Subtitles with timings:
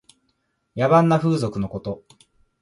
[0.75, 2.01] 野蛮な風俗のこと。